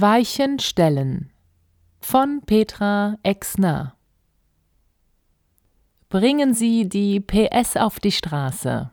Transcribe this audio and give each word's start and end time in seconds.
Weichen 0.00 0.58
stellen 0.58 1.32
von 2.00 2.40
Petra 2.44 3.16
Exner 3.22 3.94
Bringen 6.08 6.52
Sie 6.52 6.88
die 6.88 7.20
PS 7.20 7.76
auf 7.76 8.00
die 8.00 8.10
Straße. 8.10 8.90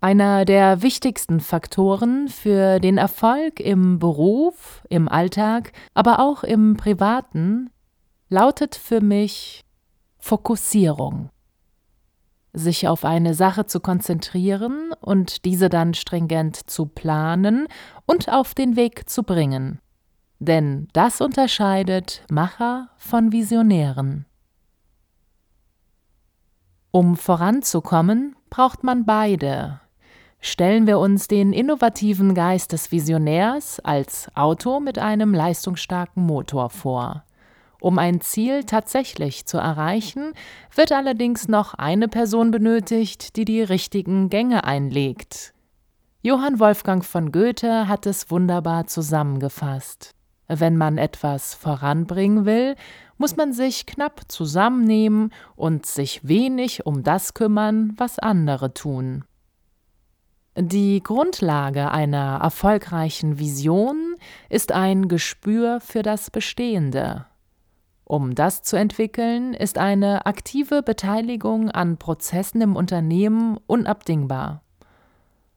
Einer 0.00 0.46
der 0.46 0.80
wichtigsten 0.80 1.40
Faktoren 1.40 2.28
für 2.28 2.80
den 2.80 2.96
Erfolg 2.96 3.60
im 3.60 3.98
Beruf, 3.98 4.82
im 4.88 5.06
Alltag, 5.06 5.72
aber 5.92 6.18
auch 6.18 6.44
im 6.44 6.78
Privaten 6.78 7.68
lautet 8.30 8.76
für 8.76 9.02
mich 9.02 9.66
Fokussierung. 10.18 11.28
Sich 12.54 12.88
auf 12.88 13.04
eine 13.04 13.34
Sache 13.34 13.66
zu 13.66 13.80
konzentrieren 13.80 14.92
und 15.00 15.44
diese 15.44 15.68
dann 15.68 15.92
stringent 15.92 16.56
zu 16.56 16.86
planen 16.86 17.66
und 18.06 18.28
auf 18.30 18.54
den 18.54 18.76
Weg 18.76 19.10
zu 19.10 19.24
bringen. 19.24 19.80
Denn 20.38 20.88
das 20.92 21.20
unterscheidet 21.20 22.24
Macher 22.30 22.90
von 22.96 23.32
Visionären. 23.32 24.24
Um 26.92 27.16
voranzukommen, 27.16 28.36
braucht 28.50 28.84
man 28.84 29.04
beide. 29.04 29.80
Stellen 30.38 30.86
wir 30.86 31.00
uns 31.00 31.26
den 31.26 31.52
innovativen 31.52 32.34
Geist 32.34 32.70
des 32.70 32.92
Visionärs 32.92 33.80
als 33.80 34.30
Auto 34.36 34.78
mit 34.78 34.98
einem 35.00 35.34
leistungsstarken 35.34 36.24
Motor 36.24 36.70
vor. 36.70 37.24
Um 37.84 37.98
ein 37.98 38.22
Ziel 38.22 38.64
tatsächlich 38.64 39.44
zu 39.44 39.58
erreichen, 39.58 40.32
wird 40.74 40.90
allerdings 40.90 41.48
noch 41.48 41.74
eine 41.74 42.08
Person 42.08 42.50
benötigt, 42.50 43.36
die 43.36 43.44
die 43.44 43.60
richtigen 43.60 44.30
Gänge 44.30 44.64
einlegt. 44.64 45.52
Johann 46.22 46.60
Wolfgang 46.60 47.04
von 47.04 47.30
Goethe 47.30 47.86
hat 47.86 48.06
es 48.06 48.30
wunderbar 48.30 48.86
zusammengefasst. 48.86 50.12
Wenn 50.48 50.78
man 50.78 50.96
etwas 50.96 51.52
voranbringen 51.52 52.46
will, 52.46 52.74
muss 53.18 53.36
man 53.36 53.52
sich 53.52 53.84
knapp 53.84 54.22
zusammennehmen 54.28 55.30
und 55.54 55.84
sich 55.84 56.26
wenig 56.26 56.86
um 56.86 57.02
das 57.02 57.34
kümmern, 57.34 57.92
was 57.98 58.18
andere 58.18 58.72
tun. 58.72 59.26
Die 60.56 61.02
Grundlage 61.02 61.90
einer 61.90 62.40
erfolgreichen 62.42 63.38
Vision 63.38 64.16
ist 64.48 64.72
ein 64.72 65.08
Gespür 65.08 65.80
für 65.82 66.00
das 66.02 66.30
Bestehende. 66.30 67.26
Um 68.04 68.34
das 68.34 68.62
zu 68.62 68.76
entwickeln, 68.76 69.54
ist 69.54 69.78
eine 69.78 70.26
aktive 70.26 70.82
Beteiligung 70.82 71.70
an 71.70 71.96
Prozessen 71.96 72.60
im 72.60 72.76
Unternehmen 72.76 73.58
unabdingbar. 73.66 74.62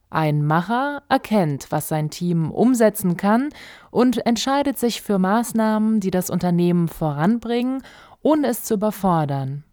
Ein 0.09 0.45
Macher 0.45 1.03
erkennt, 1.09 1.67
was 1.69 1.89
sein 1.89 2.09
Team 2.09 2.49
umsetzen 2.49 3.17
kann 3.17 3.49
und 3.91 4.25
entscheidet 4.25 4.79
sich 4.79 5.01
für 5.01 5.19
Maßnahmen, 5.19 5.99
die 5.99 6.11
das 6.11 6.29
Unternehmen 6.29 6.87
voranbringen, 6.87 7.83
ohne 8.21 8.47
es 8.47 8.63
zu 8.63 8.75
überfordern. 8.75 9.65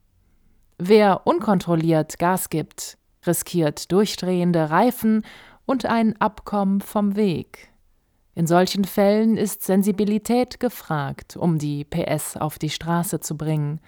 Wer 0.76 1.24
unkontrolliert 1.24 2.18
Gas 2.18 2.50
gibt, 2.50 2.98
riskiert 3.24 3.92
durchdrehende 3.92 4.70
Reifen 4.70 5.24
und 5.66 5.86
ein 5.86 6.20
Abkommen 6.20 6.80
vom 6.80 7.14
Weg. 7.14 7.70
In 8.34 8.46
solchen 8.46 8.84
Fällen 8.84 9.36
ist 9.36 9.62
Sensibilität 9.62 10.58
gefragt, 10.58 11.36
um 11.36 11.58
die 11.58 11.84
PS 11.84 12.36
auf 12.36 12.58
die 12.58 12.70
Straße 12.70 13.20
zu 13.20 13.36
bringen. 13.36 13.80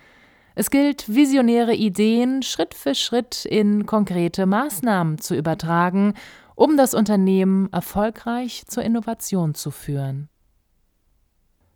Es 0.55 0.71
gilt, 0.71 1.12
visionäre 1.12 1.75
Ideen 1.75 2.43
Schritt 2.43 2.73
für 2.73 2.95
Schritt 2.95 3.45
in 3.45 3.87
konkrete 3.87 4.47
Maßnahmen 4.47 5.19
zu 5.19 5.34
übertragen, 5.34 6.15
um 6.55 6.77
das 6.77 6.95
Unternehmen 6.95 7.71
erfolgreich 7.73 8.65
zur 8.67 8.83
Innovation 8.83 9.55
zu 9.55 9.71
führen. 9.71 10.29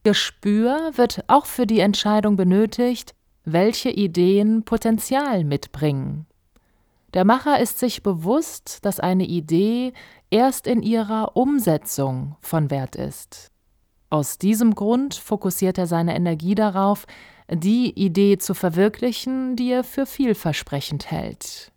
Gespür 0.02 0.92
wird 0.94 1.24
auch 1.26 1.44
für 1.44 1.66
die 1.66 1.80
Entscheidung 1.80 2.36
benötigt, 2.36 3.14
welche 3.44 3.90
Ideen 3.90 4.64
Potenzial 4.64 5.44
mitbringen. 5.44 6.26
Der 7.14 7.24
Macher 7.24 7.58
ist 7.60 7.78
sich 7.78 8.02
bewusst, 8.02 8.84
dass 8.84 9.00
eine 9.00 9.24
Idee 9.24 9.92
erst 10.30 10.66
in 10.66 10.82
ihrer 10.82 11.36
Umsetzung 11.36 12.36
von 12.40 12.70
Wert 12.70 12.94
ist. 12.94 13.50
Aus 14.10 14.38
diesem 14.38 14.74
Grund 14.74 15.14
fokussiert 15.14 15.78
er 15.78 15.86
seine 15.86 16.14
Energie 16.14 16.54
darauf, 16.54 17.06
die 17.48 17.90
Idee 17.98 18.38
zu 18.38 18.54
verwirklichen, 18.54 19.56
die 19.56 19.70
er 19.70 19.84
für 19.84 20.06
vielversprechend 20.06 21.10
hält. 21.10 21.72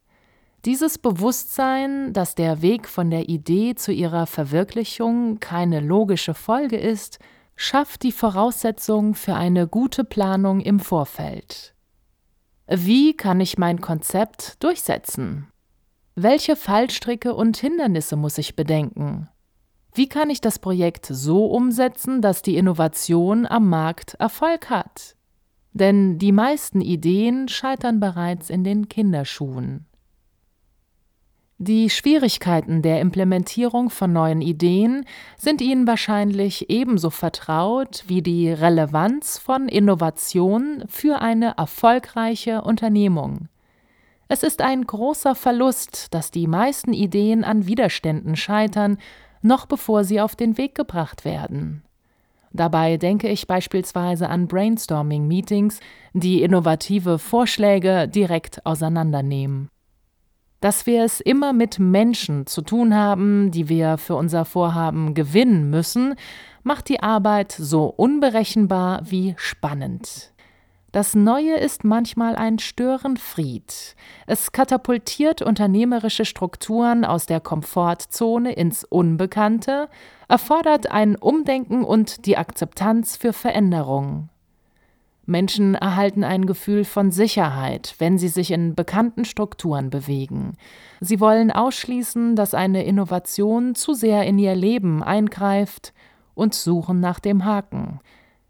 Dieses 0.66 0.98
Bewusstsein, 0.98 2.14
dass 2.14 2.36
der 2.36 2.62
Weg 2.62 2.88
von 2.88 3.10
der 3.10 3.28
Idee 3.28 3.76
zu 3.76 3.92
ihrer 3.92 4.28
Verwirklichung 4.28 5.40
keine 5.40 5.80
logische 5.80 6.34
Folge 6.34 6.78
ist, 6.78 7.20
schafft 7.56 8.04
die 8.04 8.12
Voraussetzung 8.12 9.14
für 9.14 9.36
eine 9.36 9.68
gute 9.68 10.04
Planung 10.04 10.62
im 10.62 10.80
Vorfeld. 10.80 11.73
Wie 12.68 13.16
kann 13.16 13.42
ich 13.42 13.58
mein 13.58 13.82
Konzept 13.82 14.64
durchsetzen? 14.64 15.48
Welche 16.16 16.56
Fallstricke 16.56 17.34
und 17.34 17.58
Hindernisse 17.58 18.16
muss 18.16 18.38
ich 18.38 18.56
bedenken? 18.56 19.28
Wie 19.94 20.08
kann 20.08 20.30
ich 20.30 20.42
das 20.42 20.60
Projekt 20.60 21.06
so 21.06 21.48
umsetzen, 21.48 22.22
dass 22.22 22.42
die 22.42 22.56
Innovation 22.56 23.46
am 23.46 23.68
Markt 23.70 24.14
Erfolg 24.16 24.70
hat? 24.70 25.16
Denn 25.74 26.18
die 26.20 26.32
meisten 26.32 26.82
Ideen 26.82 27.48
scheitern 27.48 28.00
bereits 28.00 28.50
in 28.50 28.64
den 28.64 28.88
Kinderschuhen. 28.88 29.86
Die 31.66 31.90
Schwierigkeiten 31.90 32.82
der 32.82 33.00
Implementierung 33.00 33.90
von 33.90 34.12
neuen 34.12 34.42
Ideen 34.42 35.06
sind 35.38 35.62
Ihnen 35.62 35.88
wahrscheinlich 35.88 36.70
ebenso 36.70 37.10
vertraut 37.10 38.04
wie 38.06 38.22
die 38.22 38.52
Relevanz 38.52 39.38
von 39.38 39.70
Innovation 39.70 40.84
für 40.90 41.22
eine 41.22 41.56
erfolgreiche 41.56 42.64
Unternehmung. 42.64 43.48
Es 44.28 44.44
ist 44.44 44.62
ein 44.62 44.86
großer 44.86 45.36
Verlust, 45.36 46.14
dass 46.14 46.32
die 46.32 46.48
meisten 46.48 46.92
Ideen 46.92 47.46
an 47.46 47.66
Widerständen 47.66 48.36
scheitern, 48.36 48.98
noch 49.42 49.66
bevor 49.66 50.04
sie 50.04 50.20
auf 50.20 50.36
den 50.36 50.58
Weg 50.58 50.76
gebracht 50.76 51.24
werden. 51.24 51.82
Dabei 52.52 52.98
denke 52.98 53.30
ich 53.30 53.48
beispielsweise 53.48 54.28
an 54.28 54.50
Brainstorming-Meetings, 54.50 55.80
die 56.12 56.44
innovative 56.44 57.20
Vorschläge 57.20 58.10
direkt 58.10 58.66
auseinandernehmen. 58.66 59.70
Dass 60.64 60.86
wir 60.86 61.04
es 61.04 61.20
immer 61.20 61.52
mit 61.52 61.78
Menschen 61.78 62.48
zu 62.48 62.62
tun 62.62 62.96
haben, 62.96 63.52
die 63.52 63.68
wir 63.68 63.98
für 63.98 64.16
unser 64.16 64.46
Vorhaben 64.46 65.14
gewinnen 65.14 65.70
müssen, 65.70 66.16
macht 66.64 66.88
die 66.88 67.04
Arbeit 67.04 67.52
so 67.52 67.88
unberechenbar 67.88 69.02
wie 69.04 69.34
spannend. 69.36 70.32
Das 70.94 71.16
Neue 71.16 71.58
ist 71.58 71.84
manchmal 71.84 72.38
ein 72.38 72.60
Störenfried. 72.60 73.98
Es 74.26 74.54
katapultiert 74.54 75.42
unternehmerische 75.42 76.24
Strukturen 76.24 77.04
aus 77.04 77.26
der 77.26 77.42
Komfortzone 77.42 78.54
ins 78.54 78.86
Unbekannte, 78.86 79.90
erfordert 80.30 80.90
ein 80.90 81.18
Umdenken 81.18 81.84
und 81.84 82.26
die 82.26 82.38
Akzeptanz 82.38 83.18
für 83.18 83.34
Veränderung. 83.34 84.30
Menschen 85.26 85.76
erhalten 85.76 86.24
ein 86.24 86.46
Gefühl 86.46 86.84
von 86.84 87.12
Sicherheit, 87.12 87.96
wenn 88.00 88.18
sie 88.18 88.28
sich 88.28 88.52
in 88.52 88.76
bekannten 88.76 89.24
Strukturen 89.24 89.90
bewegen. 89.90 90.58
Sie 91.00 91.20
wollen 91.20 91.50
ausschließen, 91.50 92.36
dass 92.36 92.54
eine 92.54 92.84
Innovation 92.84 93.76
zu 93.76 93.94
sehr 93.94 94.24
in 94.26 94.38
ihr 94.38 94.56
Leben 94.56 95.02
eingreift 95.02 95.94
und 96.34 96.54
suchen 96.54 97.00
nach 97.00 97.20
dem 97.20 97.46
Haken. 97.46 98.00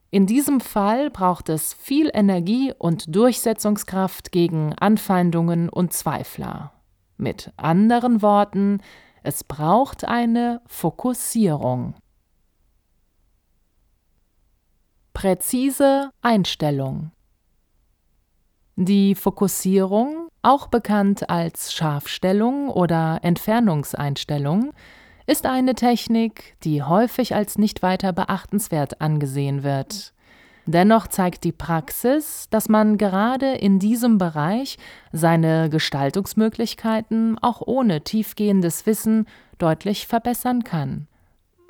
In 0.10 0.25
diesem 0.25 0.60
Fall 0.60 1.10
braucht 1.10 1.50
es 1.50 1.74
viel 1.74 2.10
Energie 2.14 2.72
und 2.78 3.16
Durchsetzungskraft 3.16 4.31
gegen 4.31 4.74
Anfeindungen 4.74 5.69
und 5.69 5.94
Zweifler. 5.94 6.72
Mit 7.18 7.52
anderen 7.58 8.22
Worten, 8.22 8.80
es 9.24 9.44
braucht 9.44 10.06
eine 10.06 10.62
Fokussierung. 10.68 11.96
Präzise 15.13 16.10
Einstellung 16.24 17.12
Die 18.75 19.13
Fokussierung, 19.13 20.27
auch 20.42 20.68
bekannt 20.68 21.30
als 21.30 21.71
Scharfstellung 21.71 22.69
oder 22.69 23.19
Entfernungseinstellung, 23.21 24.74
ist 25.27 25.45
eine 25.45 25.75
Technik, 25.75 26.56
die 26.63 26.81
häufig 26.81 27.36
als 27.36 27.60
nicht 27.60 27.83
weiter 27.83 28.12
beachtenswert 28.12 29.01
angesehen 29.01 29.63
wird. 29.63 30.13
Dennoch 30.65 31.07
zeigt 31.07 31.44
die 31.44 31.51
Praxis, 31.51 32.48
dass 32.50 32.68
man 32.68 32.98
gerade 32.98 33.54
in 33.54 33.77
diesem 33.77 34.18
Bereich 34.18 34.77
seine 35.12 35.69
Gestaltungsmöglichkeiten 35.69 37.38
auch 37.39 37.62
ohne 37.62 38.01
tiefgehendes 38.01 38.88
Wissen 38.88 39.27
deutlich 39.59 40.07
verbessern 40.07 40.63
kann. 40.63 41.07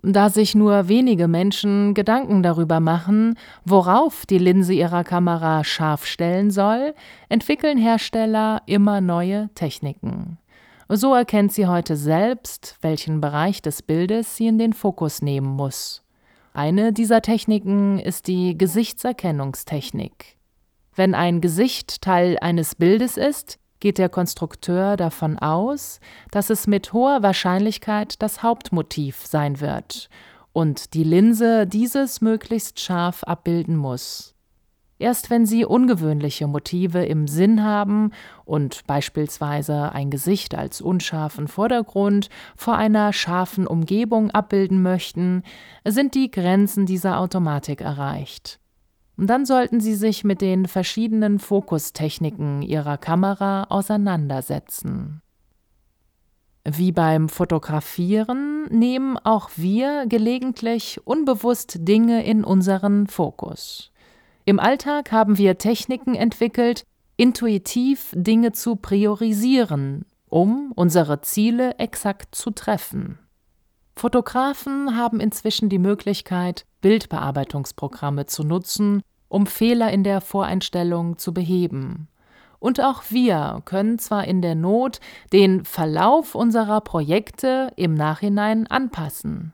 Da 0.06 0.30
sich 0.30 0.54
nur 0.54 0.90
wenige 0.90 1.30
Menschen 1.30 1.94
Gedanken 1.94 2.44
darüber 2.44 2.82
machen, 2.82 3.38
worauf 3.64 4.26
die 4.26 4.38
Linse 4.38 4.74
ihrer 4.74 5.06
Kamera 5.06 5.64
scharf 5.64 6.06
stellen 6.06 6.52
soll, 6.52 6.94
entwickeln 7.30 7.78
Hersteller 7.78 8.62
immer 8.66 9.00
neue 9.00 9.50
Techniken. 9.56 10.38
So 10.90 11.14
erkennt 11.14 11.54
sie 11.54 11.68
heute 11.68 11.96
selbst, 11.96 12.78
welchen 12.82 13.22
Bereich 13.22 13.62
des 13.62 13.82
Bildes 13.82 14.36
sie 14.36 14.48
in 14.48 14.60
den 14.60 14.74
Fokus 14.74 15.22
nehmen 15.22 15.48
muss. 15.48 16.04
Eine 16.54 16.92
dieser 16.92 17.22
Techniken 17.22 17.98
ist 17.98 18.28
die 18.28 18.58
Gesichtserkennungstechnik. 18.58 20.36
Wenn 20.96 21.16
ein 21.16 21.40
Gesicht 21.40 22.02
Teil 22.02 22.38
eines 22.42 22.76
Bildes 22.76 23.16
ist, 23.16 23.58
geht 23.84 23.98
der 23.98 24.08
Konstrukteur 24.08 24.96
davon 24.96 25.38
aus, 25.38 26.00
dass 26.32 26.50
es 26.50 26.68
mit 26.68 26.94
hoher 26.94 27.22
Wahrscheinlichkeit 27.22 28.22
das 28.22 28.42
Hauptmotiv 28.42 29.26
sein 29.26 29.60
wird 29.60 30.10
und 30.54 30.94
die 30.94 31.04
Linse 31.04 31.68
dieses 31.68 32.22
möglichst 32.22 32.80
scharf 32.80 33.26
abbilden 33.26 33.76
muss. 33.76 34.36
Erst 35.00 35.30
wenn 35.30 35.46
Sie 35.46 35.66
ungewöhnliche 35.66 36.48
Motive 36.48 37.04
im 37.04 37.28
Sinn 37.28 37.62
haben 37.62 38.12
und 38.46 38.88
beispielsweise 38.88 39.92
ein 39.92 40.10
Gesicht 40.10 40.56
als 40.56 40.80
unscharfen 40.80 41.50
Vordergrund 41.50 42.30
vor 42.56 42.78
einer 42.78 43.12
scharfen 43.12 43.68
Umgebung 43.68 44.32
abbilden 44.32 44.82
möchten, 44.82 45.44
sind 45.84 46.16
die 46.16 46.32
Grenzen 46.32 46.86
dieser 46.86 47.20
Automatik 47.20 47.82
erreicht. 47.82 48.62
Dann 49.18 49.45
sollten 49.45 49.80
Sie 49.80 49.95
sich 49.95 50.24
mit 50.24 50.42
den 50.42 50.68
verschiedenen 50.68 51.39
Fokustechniken 51.39 52.62
Ihrer 52.62 52.98
Kamera 52.98 53.65
auseinandersetzen. 53.65 55.21
Wie 56.65 56.92
beim 56.92 57.27
Fotografieren 57.30 58.68
nehmen 58.69 59.18
auch 59.18 59.51
wir 59.57 60.06
gelegentlich 60.07 61.00
unbewusst 61.06 61.75
Dinge 61.81 62.25
in 62.25 62.44
unseren 62.44 63.07
Fokus. 63.07 63.92
Im 64.45 64.60
Alltag 64.60 65.12
haben 65.12 65.38
wir 65.38 65.57
Techniken 65.57 66.15
entwickelt, 66.15 66.86
intuitiv 67.18 68.12
Dinge 68.15 68.54
zu 68.54 68.77
priorisieren, 68.77 70.06
um 70.30 70.71
unsere 70.75 71.21
Ziele 71.21 71.77
exakt 71.80 72.33
zu 72.33 72.50
treffen. 72.51 73.19
Fotografen 73.95 74.98
haben 74.98 75.19
inzwischen 75.19 75.69
die 75.69 75.80
Möglichkeit, 75.80 76.65
Bildbearbeitungsprogramme 76.84 78.28
zu 78.28 78.44
nutzen, 78.44 79.02
um 79.30 79.48
Fehler 79.48 79.92
in 79.92 80.04
der 80.04 80.22
Voreinstellung 80.22 81.18
zu 81.18 81.34
beheben. 81.34 82.08
Und 82.60 82.80
auch 82.80 83.04
wir 83.10 83.62
können 83.66 84.00
zwar 84.00 84.26
in 84.26 84.42
der 84.42 84.56
Not 84.56 85.00
den 85.34 85.66
Verlauf 85.66 86.36
unserer 86.36 86.82
Projekte 86.82 87.72
im 87.76 87.94
Nachhinein 87.94 88.68
anpassen. 88.68 89.54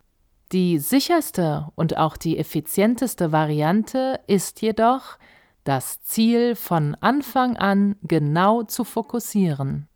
Die 0.52 0.80
sicherste 0.80 1.70
und 1.76 1.98
auch 1.98 2.18
die 2.18 2.38
effizienteste 2.38 3.32
Variante 3.32 4.20
ist 4.28 4.62
jedoch, 4.62 5.18
das 5.64 6.02
Ziel 6.02 6.56
von 6.56 6.96
Anfang 7.00 7.58
an 7.58 7.96
genau 8.02 8.64
zu 8.64 8.84
fokussieren. 8.84 9.89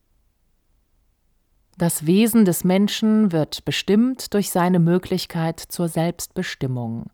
Das 1.77 2.05
Wesen 2.05 2.45
des 2.45 2.63
Menschen 2.63 3.31
wird 3.31 3.65
bestimmt 3.65 4.33
durch 4.33 4.51
seine 4.51 4.79
Möglichkeit 4.79 5.59
zur 5.59 5.87
Selbstbestimmung. 5.87 7.07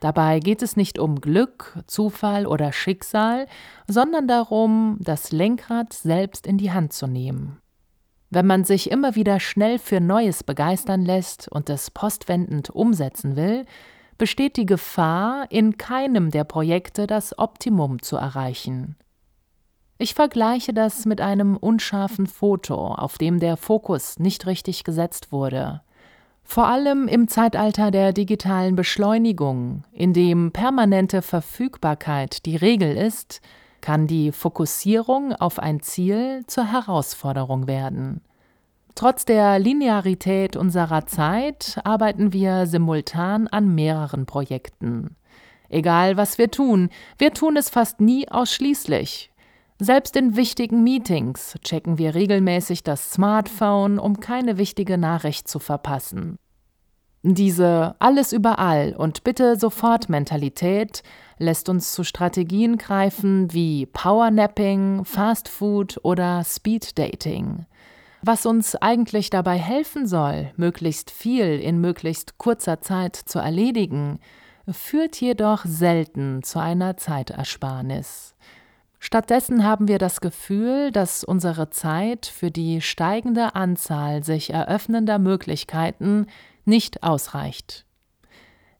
Dabei 0.00 0.40
geht 0.40 0.62
es 0.62 0.76
nicht 0.76 0.98
um 0.98 1.20
Glück, 1.20 1.78
Zufall 1.86 2.46
oder 2.46 2.72
Schicksal, 2.72 3.46
sondern 3.86 4.28
darum, 4.28 4.98
das 5.00 5.32
Lenkrad 5.32 5.92
selbst 5.92 6.46
in 6.46 6.58
die 6.58 6.72
Hand 6.72 6.92
zu 6.92 7.06
nehmen. 7.06 7.58
Wenn 8.28 8.46
man 8.46 8.64
sich 8.64 8.90
immer 8.90 9.14
wieder 9.14 9.40
schnell 9.40 9.78
für 9.78 10.00
Neues 10.00 10.42
begeistern 10.42 11.04
lässt 11.04 11.48
und 11.48 11.70
es 11.70 11.90
postwendend 11.90 12.70
umsetzen 12.70 13.36
will, 13.36 13.64
besteht 14.18 14.56
die 14.56 14.66
Gefahr, 14.66 15.46
in 15.50 15.78
keinem 15.78 16.30
der 16.30 16.44
Projekte 16.44 17.06
das 17.06 17.38
Optimum 17.38 18.02
zu 18.02 18.16
erreichen. 18.16 18.96
Ich 20.02 20.14
vergleiche 20.14 20.72
das 20.72 21.06
mit 21.06 21.20
einem 21.20 21.56
unscharfen 21.56 22.26
Foto, 22.26 22.88
auf 22.88 23.18
dem 23.18 23.38
der 23.38 23.56
Fokus 23.56 24.18
nicht 24.18 24.48
richtig 24.48 24.82
gesetzt 24.82 25.30
wurde. 25.30 25.80
Vor 26.42 26.66
allem 26.66 27.06
im 27.06 27.28
Zeitalter 27.28 27.92
der 27.92 28.12
digitalen 28.12 28.74
Beschleunigung, 28.74 29.84
in 29.92 30.12
dem 30.12 30.50
permanente 30.50 31.22
Verfügbarkeit 31.22 32.46
die 32.46 32.56
Regel 32.56 32.96
ist, 32.96 33.42
kann 33.80 34.08
die 34.08 34.32
Fokussierung 34.32 35.34
auf 35.34 35.60
ein 35.60 35.78
Ziel 35.82 36.42
zur 36.48 36.72
Herausforderung 36.72 37.68
werden. 37.68 38.22
Trotz 38.96 39.24
der 39.24 39.60
Linearität 39.60 40.56
unserer 40.56 41.06
Zeit 41.06 41.78
arbeiten 41.84 42.32
wir 42.32 42.66
simultan 42.66 43.46
an 43.46 43.72
mehreren 43.72 44.26
Projekten. 44.26 45.14
Egal 45.68 46.16
was 46.16 46.38
wir 46.38 46.50
tun, 46.50 46.90
wir 47.18 47.32
tun 47.32 47.56
es 47.56 47.70
fast 47.70 48.00
nie 48.00 48.28
ausschließlich, 48.28 49.31
selbst 49.82 50.14
in 50.16 50.36
wichtigen 50.36 50.84
Meetings 50.84 51.56
checken 51.62 51.98
wir 51.98 52.14
regelmäßig 52.14 52.84
das 52.84 53.10
Smartphone, 53.10 53.98
um 53.98 54.20
keine 54.20 54.56
wichtige 54.56 54.96
Nachricht 54.96 55.48
zu 55.48 55.58
verpassen. 55.58 56.36
Diese 57.24 57.94
alles 57.98 58.32
überall 58.32 58.94
und 58.96 59.24
bitte 59.24 59.56
sofort 59.56 60.08
Mentalität 60.08 61.02
lässt 61.38 61.68
uns 61.68 61.92
zu 61.92 62.04
Strategien 62.04 62.78
greifen 62.78 63.52
wie 63.52 63.86
Powernapping, 63.86 65.04
Fast 65.04 65.48
Food 65.48 65.98
oder 66.02 66.44
Speed 66.44 66.98
Dating. 66.98 67.66
Was 68.22 68.46
uns 68.46 68.76
eigentlich 68.76 69.30
dabei 69.30 69.58
helfen 69.58 70.06
soll, 70.06 70.52
möglichst 70.56 71.10
viel 71.10 71.58
in 71.60 71.80
möglichst 71.80 72.38
kurzer 72.38 72.80
Zeit 72.80 73.16
zu 73.16 73.40
erledigen, 73.40 74.20
führt 74.68 75.20
jedoch 75.20 75.64
selten 75.64 76.44
zu 76.44 76.60
einer 76.60 76.96
Zeitersparnis. 76.96 78.31
Stattdessen 79.04 79.64
haben 79.64 79.88
wir 79.88 79.98
das 79.98 80.20
Gefühl, 80.20 80.92
dass 80.92 81.24
unsere 81.24 81.70
Zeit 81.70 82.24
für 82.24 82.52
die 82.52 82.80
steigende 82.80 83.56
Anzahl 83.56 84.22
sich 84.22 84.50
eröffnender 84.50 85.18
Möglichkeiten 85.18 86.26
nicht 86.64 87.02
ausreicht. 87.02 87.84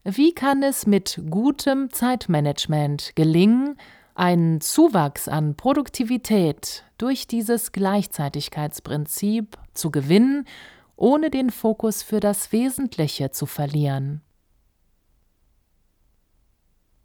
Wie 0.05 0.33
kann 0.33 0.63
es 0.63 0.87
mit 0.87 1.21
gutem 1.29 1.91
Zeitmanagement 1.91 3.17
gelingen, 3.17 3.77
einen 4.15 4.61
Zuwachs 4.61 5.27
an 5.27 5.57
Produktivität 5.57 6.85
durch 6.99 7.27
dieses 7.27 7.73
Gleichzeitigkeitsprinzip 7.73 9.59
zu 9.75 9.91
gewinnen, 9.91 10.47
ohne 10.95 11.31
den 11.31 11.51
Fokus 11.51 12.05
für 12.05 12.21
das 12.21 12.53
Wesentliche 12.53 13.33
zu 13.33 13.47
verlieren? 13.47 14.21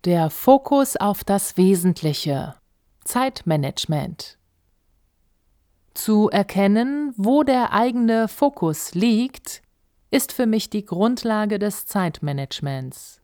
Der 0.05 0.29
Fokus 0.29 0.97
auf 0.97 1.23
das 1.23 1.57
Wesentliche 1.57 2.53
Zeitmanagement. 3.07 4.37
Zu 5.93 6.29
erkennen, 6.29 7.13
wo 7.15 7.43
der 7.43 7.71
eigene 7.71 8.27
Fokus 8.27 8.93
liegt, 8.93 9.61
ist 10.11 10.33
für 10.33 10.45
mich 10.45 10.69
die 10.69 10.83
Grundlage 10.83 11.57
des 11.57 11.85
Zeitmanagements. 11.85 13.21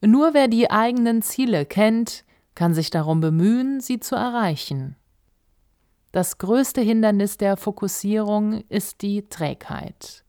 Nur 0.00 0.34
wer 0.34 0.46
die 0.46 0.70
eigenen 0.70 1.22
Ziele 1.22 1.66
kennt, 1.66 2.24
kann 2.54 2.74
sich 2.74 2.90
darum 2.90 3.20
bemühen, 3.20 3.80
sie 3.80 3.98
zu 3.98 4.14
erreichen. 4.14 4.94
Das 6.12 6.38
größte 6.38 6.80
Hindernis 6.80 7.36
der 7.38 7.56
Fokussierung 7.56 8.62
ist 8.68 9.02
die 9.02 9.28
Trägheit. 9.28 10.24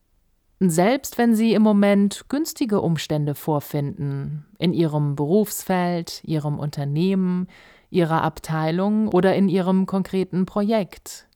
Selbst 0.59 1.17
wenn 1.17 1.35
Sie 1.35 1.53
im 1.53 1.61
Moment 1.61 2.25
günstige 2.27 2.81
Umstände 2.81 3.33
vorfinden, 3.33 4.45
in 4.57 4.73
Ihrem 4.73 5.15
Berufsfeld, 5.15 6.21
Ihrem 6.25 6.59
Unternehmen, 6.59 7.47
Ihrer 7.89 8.23
Abteilung 8.23 9.07
oder 9.07 9.35
in 9.35 9.49
Ihrem 9.49 9.85
konkreten 9.85 10.45
Projekt. 10.45 11.27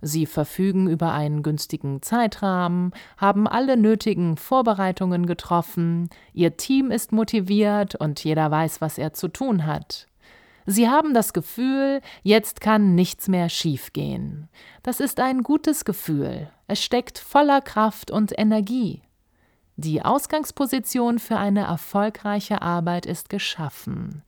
Sie 0.00 0.26
verfügen 0.26 0.88
über 0.88 1.12
einen 1.12 1.44
günstigen 1.44 2.02
Zeitrahmen, 2.02 2.92
haben 3.16 3.46
alle 3.46 3.76
nötigen 3.76 4.36
Vorbereitungen 4.36 5.26
getroffen, 5.26 6.10
Ihr 6.32 6.56
Team 6.56 6.90
ist 6.90 7.12
motiviert 7.12 7.94
und 7.94 8.22
jeder 8.24 8.50
weiß, 8.50 8.80
was 8.80 8.98
er 8.98 9.12
zu 9.12 9.28
tun 9.28 9.64
hat. 9.64 10.08
Sie 10.66 10.88
haben 10.88 11.14
das 11.14 11.32
Gefühl, 11.32 12.00
jetzt 12.22 12.60
kann 12.60 12.94
nichts 12.94 13.28
mehr 13.28 13.48
schiefgehen. 13.48 14.48
Das 14.82 15.00
ist 15.00 15.20
ein 15.20 15.42
gutes 15.42 15.84
Gefühl. 15.84 16.50
Es 16.66 16.82
steckt 16.82 17.18
voller 17.18 17.60
Kraft 17.60 18.10
und 18.10 18.32
Energie. 18.36 19.02
Die 19.76 20.04
Ausgangsposition 20.04 21.18
für 21.18 21.36
eine 21.36 21.62
erfolgreiche 21.62 22.62
Arbeit 22.62 23.06
ist 23.06 23.28
geschaffen. 23.28 24.22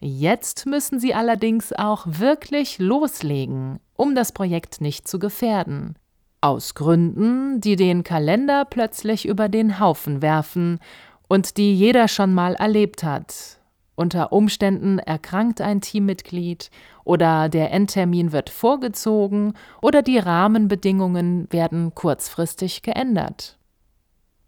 Jetzt 0.00 0.66
müssen 0.66 1.00
Sie 1.00 1.12
allerdings 1.14 1.72
auch 1.72 2.04
wirklich 2.06 2.78
loslegen, 2.78 3.80
um 3.96 4.14
das 4.14 4.32
Projekt 4.32 4.80
nicht 4.80 5.08
zu 5.08 5.18
gefährden. 5.18 5.96
Aus 6.40 6.74
Gründen, 6.74 7.60
die 7.60 7.74
den 7.74 8.04
Kalender 8.04 8.64
plötzlich 8.64 9.26
über 9.26 9.48
den 9.48 9.80
Haufen 9.80 10.22
werfen 10.22 10.78
und 11.26 11.56
die 11.56 11.74
jeder 11.74 12.06
schon 12.06 12.32
mal 12.32 12.54
erlebt 12.54 13.02
hat. 13.02 13.58
Unter 13.96 14.32
Umständen 14.32 15.00
erkrankt 15.00 15.60
ein 15.60 15.80
Teammitglied 15.80 16.70
oder 17.02 17.48
der 17.48 17.72
Endtermin 17.72 18.30
wird 18.30 18.50
vorgezogen 18.50 19.54
oder 19.82 20.02
die 20.02 20.18
Rahmenbedingungen 20.18 21.48
werden 21.50 21.92
kurzfristig 21.96 22.82
geändert. 22.82 23.58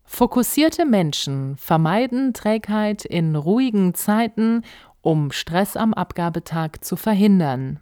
Fokussierte 0.05 0.87
Menschen 0.87 1.57
vermeiden 1.57 2.33
Trägheit 2.33 3.05
in 3.05 3.35
ruhigen 3.35 3.95
Zeiten, 3.95 4.63
um 5.03 5.33
Stress 5.33 5.77
am 5.77 5.95
Abgabetag 5.95 6.83
zu 6.83 6.97
verhindern. 6.97 7.81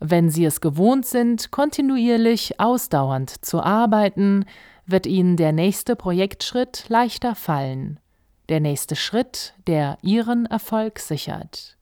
Wenn 0.00 0.30
Sie 0.30 0.44
es 0.44 0.60
gewohnt 0.60 1.06
sind, 1.06 1.50
kontinuierlich 1.50 2.60
ausdauernd 2.60 3.44
zu 3.44 3.62
arbeiten, 3.62 4.44
wird 4.86 5.06
Ihnen 5.06 5.36
der 5.36 5.52
nächste 5.52 5.96
Projektschritt 5.96 6.86
leichter 6.88 7.34
fallen. 7.34 8.00
Der 8.48 8.60
nächste 8.60 8.96
Schritt, 8.96 9.54
der 9.66 9.96
Ihren 10.02 10.46
Erfolg 10.46 10.98
sichert. 10.98 11.78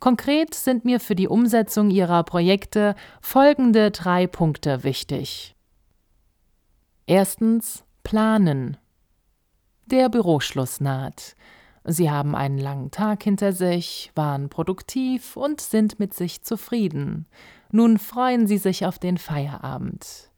Konkret 0.00 0.54
sind 0.54 0.84
mir 0.84 0.98
für 0.98 1.14
die 1.14 1.28
Umsetzung 1.28 1.90
Ihrer 1.90 2.24
Projekte 2.24 2.96
folgende 3.20 3.92
drei 3.92 4.26
Punkte 4.26 4.82
wichtig. 4.82 5.54
Erstens 7.06 7.84
Planen. 8.02 8.78
Der 9.86 10.08
Büroschluss 10.08 10.80
naht. 10.80 11.36
Sie 11.84 12.10
haben 12.10 12.34
einen 12.34 12.58
langen 12.58 12.90
Tag 12.90 13.22
hinter 13.22 13.52
sich, 13.52 14.12
waren 14.14 14.48
produktiv 14.48 15.36
und 15.36 15.60
sind 15.60 15.98
mit 15.98 16.14
sich 16.14 16.42
zufrieden. 16.42 17.26
Nun 17.70 17.98
freuen 17.98 18.46
Sie 18.46 18.58
sich 18.58 18.86
auf 18.86 18.98
den 18.98 19.18
Feierabend. 19.18 20.30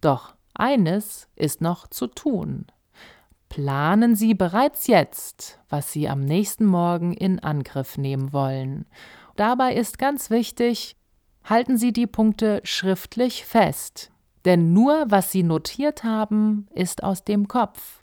Doch 0.00 0.34
eines 0.54 1.28
ist 1.36 1.60
noch 1.60 1.86
zu 1.88 2.06
tun. 2.06 2.66
Planen 3.48 4.16
Sie 4.16 4.34
bereits 4.34 4.86
jetzt, 4.86 5.60
was 5.68 5.92
Sie 5.92 6.08
am 6.08 6.24
nächsten 6.24 6.64
Morgen 6.64 7.12
in 7.12 7.40
Angriff 7.40 7.98
nehmen 7.98 8.32
wollen. 8.32 8.86
Dabei 9.36 9.74
ist 9.74 9.98
ganz 9.98 10.30
wichtig, 10.30 10.96
halten 11.44 11.76
Sie 11.76 11.92
die 11.92 12.06
Punkte 12.06 12.60
schriftlich 12.64 13.44
fest. 13.44 14.10
Denn 14.44 14.72
nur 14.72 15.04
was 15.08 15.32
Sie 15.32 15.42
notiert 15.42 16.04
haben, 16.04 16.68
ist 16.74 17.02
aus 17.02 17.24
dem 17.24 17.48
Kopf. 17.48 17.95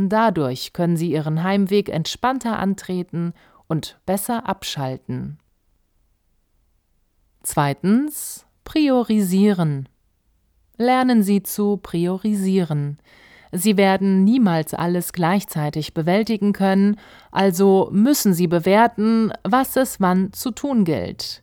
Dadurch 0.00 0.72
können 0.72 0.96
Sie 0.96 1.10
Ihren 1.10 1.42
Heimweg 1.42 1.88
entspannter 1.88 2.58
antreten 2.60 3.32
und 3.66 3.98
besser 4.06 4.48
abschalten. 4.48 5.38
Zweitens. 7.42 8.44
Priorisieren. 8.62 9.88
Lernen 10.76 11.22
Sie 11.22 11.42
zu 11.42 11.78
priorisieren. 11.78 12.98
Sie 13.50 13.78
werden 13.78 14.24
niemals 14.24 14.74
alles 14.74 15.14
gleichzeitig 15.14 15.94
bewältigen 15.94 16.52
können, 16.52 17.00
also 17.32 17.88
müssen 17.90 18.34
Sie 18.34 18.46
bewerten, 18.46 19.32
was 19.42 19.76
es 19.76 20.00
wann 20.00 20.34
zu 20.34 20.50
tun 20.50 20.84
gilt. 20.84 21.42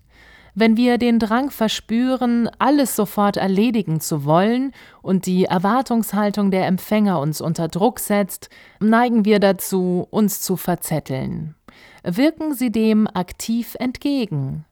Wenn 0.57 0.77
wir 0.77 0.97
den 0.97 1.19
Drang 1.19 1.51
verspüren, 1.51 2.49
alles 2.59 2.95
sofort 2.95 3.35
erledigen 3.35 3.99
zu 3.99 4.23
wollen 4.23 4.71
und 5.01 5.25
die 5.25 5.43
Erwartungshaltung 5.43 6.49
der 6.49 6.65
Empfänger 6.65 7.19
uns 7.19 7.41
unter 7.41 7.67
Druck 7.67 7.99
setzt, 7.99 8.49
neigen 8.79 9.25
wir 9.25 9.39
dazu, 9.39 10.07
uns 10.09 10.39
zu 10.39 10.55
verzetteln. 10.55 11.55
Wirken 12.03 12.53
Sie 12.53 12.71
dem 12.71 13.05
aktiv 13.05 13.75
entgegen. 13.79 14.63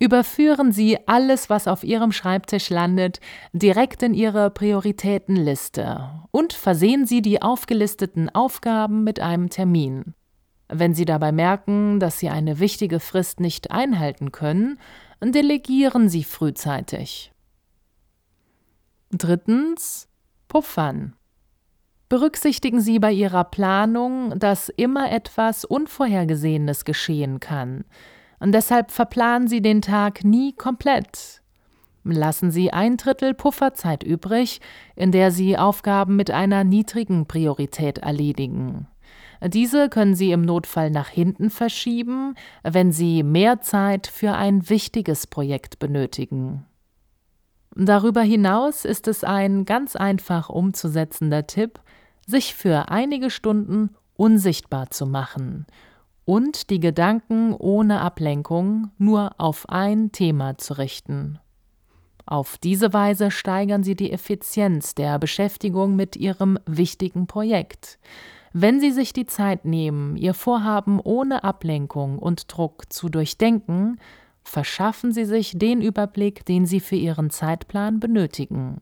Überführen 0.00 0.72
Sie 0.72 0.98
alles, 1.06 1.48
was 1.48 1.68
auf 1.68 1.84
Ihrem 1.84 2.10
Schreibtisch 2.10 2.68
landet, 2.68 3.20
direkt 3.52 4.02
in 4.02 4.14
Ihre 4.14 4.50
Prioritätenliste 4.50 6.10
und 6.32 6.54
versehen 6.54 7.06
Sie 7.06 7.22
die 7.22 7.40
aufgelisteten 7.40 8.30
Aufgaben 8.30 9.04
mit 9.04 9.20
einem 9.20 9.48
Termin. 9.48 10.14
Wenn 10.72 10.94
Sie 10.94 11.04
dabei 11.04 11.32
merken, 11.32 12.00
dass 12.00 12.18
Sie 12.18 12.30
eine 12.30 12.60
wichtige 12.60 12.98
Frist 12.98 13.40
nicht 13.40 13.70
einhalten 13.72 14.32
können, 14.32 14.78
delegieren 15.20 16.08
Sie 16.08 16.24
frühzeitig. 16.24 17.32
Drittens. 19.10 20.08
Puffern. 20.48 21.14
Berücksichtigen 22.08 22.80
Sie 22.80 22.98
bei 22.98 23.12
Ihrer 23.12 23.44
Planung, 23.44 24.36
dass 24.36 24.68
immer 24.68 25.12
etwas 25.12 25.64
Unvorhergesehenes 25.64 26.84
geschehen 26.84 27.38
kann. 27.38 27.84
Und 28.40 28.50
deshalb 28.52 28.90
verplanen 28.90 29.46
Sie 29.46 29.62
den 29.62 29.80
Tag 29.80 30.24
nie 30.24 30.52
komplett. 30.52 31.40
Lassen 32.02 32.50
Sie 32.50 32.72
ein 32.72 32.96
Drittel 32.96 33.34
Pufferzeit 33.34 34.02
übrig, 34.02 34.60
in 34.96 35.12
der 35.12 35.30
Sie 35.30 35.56
Aufgaben 35.56 36.16
mit 36.16 36.30
einer 36.30 36.64
niedrigen 36.64 37.26
Priorität 37.26 37.98
erledigen. 37.98 38.88
Diese 39.42 39.88
können 39.88 40.14
Sie 40.14 40.32
im 40.32 40.42
Notfall 40.42 40.90
nach 40.90 41.08
hinten 41.08 41.50
verschieben, 41.50 42.34
wenn 42.62 42.92
Sie 42.92 43.22
mehr 43.22 43.60
Zeit 43.60 44.06
für 44.06 44.34
ein 44.34 44.68
wichtiges 44.68 45.26
Projekt 45.26 45.78
benötigen. 45.78 46.66
Darüber 47.74 48.22
hinaus 48.22 48.84
ist 48.84 49.08
es 49.08 49.24
ein 49.24 49.64
ganz 49.64 49.96
einfach 49.96 50.48
umzusetzender 50.48 51.46
Tipp, 51.46 51.80
sich 52.26 52.54
für 52.54 52.88
einige 52.88 53.30
Stunden 53.30 53.90
unsichtbar 54.14 54.90
zu 54.90 55.06
machen 55.06 55.66
und 56.24 56.70
die 56.70 56.80
Gedanken 56.80 57.54
ohne 57.54 58.00
Ablenkung 58.00 58.90
nur 58.98 59.32
auf 59.38 59.68
ein 59.68 60.12
Thema 60.12 60.58
zu 60.58 60.74
richten. 60.74 61.38
Auf 62.26 62.58
diese 62.58 62.92
Weise 62.92 63.30
steigern 63.30 63.82
Sie 63.82 63.96
die 63.96 64.12
Effizienz 64.12 64.94
der 64.94 65.18
Beschäftigung 65.18 65.96
mit 65.96 66.14
Ihrem 66.16 66.58
wichtigen 66.66 67.26
Projekt. 67.26 67.98
Wenn 68.52 68.80
Sie 68.80 68.90
sich 68.90 69.12
die 69.12 69.26
Zeit 69.26 69.64
nehmen, 69.64 70.16
Ihr 70.16 70.34
Vorhaben 70.34 71.00
ohne 71.00 71.44
Ablenkung 71.44 72.18
und 72.18 72.52
Druck 72.52 72.92
zu 72.92 73.08
durchdenken, 73.08 74.00
verschaffen 74.42 75.12
Sie 75.12 75.24
sich 75.24 75.52
den 75.56 75.80
Überblick, 75.80 76.44
den 76.44 76.66
Sie 76.66 76.80
für 76.80 76.96
Ihren 76.96 77.30
Zeitplan 77.30 78.00
benötigen. 78.00 78.80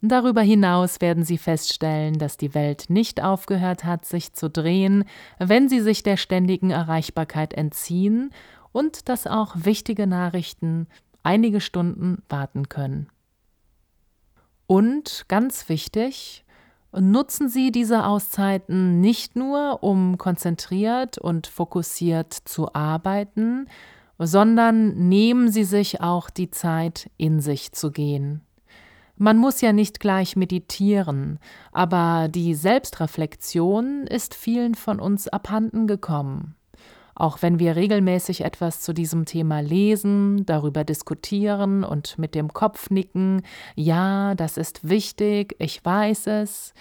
Darüber 0.00 0.42
hinaus 0.42 1.00
werden 1.00 1.24
Sie 1.24 1.38
feststellen, 1.38 2.18
dass 2.18 2.36
die 2.36 2.54
Welt 2.54 2.84
nicht 2.88 3.20
aufgehört 3.20 3.82
hat, 3.82 4.04
sich 4.04 4.32
zu 4.32 4.48
drehen, 4.48 5.04
wenn 5.38 5.68
Sie 5.68 5.80
sich 5.80 6.04
der 6.04 6.16
ständigen 6.16 6.70
Erreichbarkeit 6.70 7.52
entziehen 7.54 8.30
und 8.70 9.08
dass 9.08 9.26
auch 9.26 9.56
wichtige 9.56 10.06
Nachrichten 10.06 10.86
einige 11.24 11.60
Stunden 11.60 12.22
warten 12.28 12.68
können. 12.68 13.08
Und 14.68 15.24
ganz 15.26 15.68
wichtig, 15.68 16.44
Nutzen 16.92 17.48
Sie 17.48 17.70
diese 17.70 18.06
Auszeiten 18.06 19.00
nicht 19.00 19.36
nur, 19.36 19.82
um 19.82 20.16
konzentriert 20.16 21.18
und 21.18 21.46
fokussiert 21.46 22.32
zu 22.32 22.74
arbeiten, 22.74 23.68
sondern 24.18 25.08
nehmen 25.08 25.50
Sie 25.50 25.64
sich 25.64 26.00
auch 26.00 26.30
die 26.30 26.50
Zeit, 26.50 27.10
in 27.18 27.40
sich 27.40 27.72
zu 27.72 27.92
gehen. 27.92 28.40
Man 29.16 29.36
muss 29.36 29.60
ja 29.60 29.72
nicht 29.72 30.00
gleich 30.00 30.36
meditieren, 30.36 31.40
aber 31.72 32.28
die 32.28 32.54
Selbstreflexion 32.54 34.06
ist 34.06 34.34
vielen 34.34 34.74
von 34.76 35.00
uns 35.00 35.28
abhanden 35.28 35.88
gekommen. 35.88 36.54
Auch 37.18 37.42
wenn 37.42 37.58
wir 37.58 37.74
regelmäßig 37.74 38.44
etwas 38.44 38.80
zu 38.80 38.92
diesem 38.92 39.24
Thema 39.24 39.58
lesen, 39.58 40.46
darüber 40.46 40.84
diskutieren 40.84 41.82
und 41.82 42.16
mit 42.16 42.36
dem 42.36 42.52
Kopf 42.52 42.90
nicken, 42.90 43.42
ja, 43.74 44.36
das 44.36 44.56
ist 44.56 44.88
wichtig, 44.88 45.56
ich 45.58 45.84
weiß 45.84 46.28
es, 46.28 46.74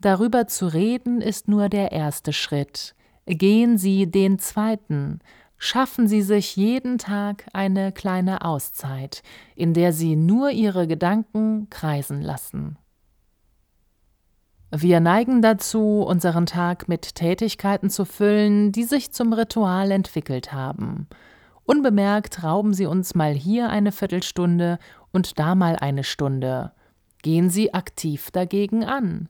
darüber 0.00 0.46
zu 0.46 0.72
reden 0.72 1.20
ist 1.20 1.48
nur 1.48 1.68
der 1.68 1.92
erste 1.92 2.32
Schritt. 2.32 2.94
Gehen 3.26 3.76
Sie 3.76 4.10
den 4.10 4.38
zweiten, 4.38 5.18
schaffen 5.58 6.08
Sie 6.08 6.22
sich 6.22 6.56
jeden 6.56 6.96
Tag 6.96 7.44
eine 7.52 7.92
kleine 7.92 8.42
Auszeit, 8.42 9.22
in 9.54 9.74
der 9.74 9.92
Sie 9.92 10.16
nur 10.16 10.48
Ihre 10.48 10.86
Gedanken 10.86 11.68
kreisen 11.68 12.22
lassen. 12.22 12.78
Wir 14.76 14.98
neigen 14.98 15.40
dazu, 15.40 16.02
unseren 16.02 16.46
Tag 16.46 16.88
mit 16.88 17.14
Tätigkeiten 17.14 17.90
zu 17.90 18.04
füllen, 18.04 18.72
die 18.72 18.82
sich 18.82 19.12
zum 19.12 19.32
Ritual 19.32 19.92
entwickelt 19.92 20.52
haben. 20.52 21.06
Unbemerkt 21.64 22.42
rauben 22.42 22.74
sie 22.74 22.86
uns 22.86 23.14
mal 23.14 23.34
hier 23.34 23.70
eine 23.70 23.92
Viertelstunde 23.92 24.80
und 25.12 25.38
da 25.38 25.54
mal 25.54 25.76
eine 25.76 26.02
Stunde. 26.02 26.72
Gehen 27.22 27.50
Sie 27.50 27.72
aktiv 27.72 28.32
dagegen 28.32 28.84
an. 28.84 29.28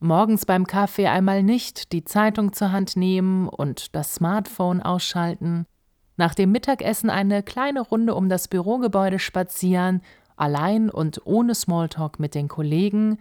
Morgens 0.00 0.44
beim 0.44 0.66
Kaffee 0.66 1.06
einmal 1.06 1.42
nicht 1.42 1.92
die 1.92 2.04
Zeitung 2.04 2.52
zur 2.52 2.70
Hand 2.70 2.94
nehmen 2.94 3.48
und 3.48 3.96
das 3.96 4.16
Smartphone 4.16 4.82
ausschalten. 4.82 5.64
Nach 6.18 6.34
dem 6.34 6.52
Mittagessen 6.52 7.08
eine 7.08 7.42
kleine 7.42 7.80
Runde 7.80 8.14
um 8.14 8.28
das 8.28 8.48
Bürogebäude 8.48 9.18
spazieren, 9.18 10.02
allein 10.36 10.90
und 10.90 11.22
ohne 11.24 11.54
Smalltalk 11.54 12.20
mit 12.20 12.34
den 12.34 12.48
Kollegen, 12.48 13.16